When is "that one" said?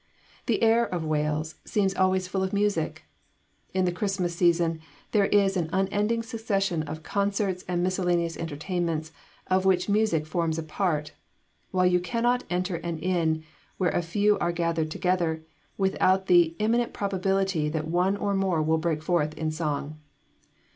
17.69-18.17